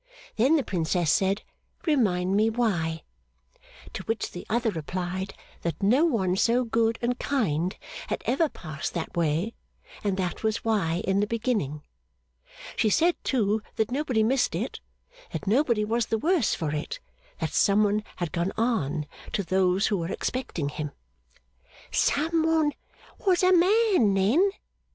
[0.35, 1.43] Then the Princess said,
[1.85, 3.03] Remind me why.
[3.93, 7.77] To which the other replied, that no one so good and kind
[8.07, 9.53] had ever passed that way,
[10.03, 11.83] and that was why in the beginning.
[12.75, 14.79] She said, too, that nobody missed it,
[15.33, 16.99] that nobody was the worse for it,
[17.39, 20.93] that Some one had gone on, to those who were expecting him'
[21.91, 22.71] 'Some one
[23.23, 24.49] was a man then?